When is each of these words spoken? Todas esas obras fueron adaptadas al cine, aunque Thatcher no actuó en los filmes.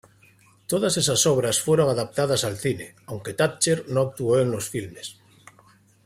Todas 0.71 0.97
esas 0.97 1.27
obras 1.27 1.61
fueron 1.61 1.87
adaptadas 1.87 2.43
al 2.43 2.57
cine, 2.57 2.95
aunque 3.05 3.35
Thatcher 3.35 3.85
no 3.89 4.01
actuó 4.01 4.39
en 4.39 4.49
los 4.49 4.67
filmes. 4.67 5.21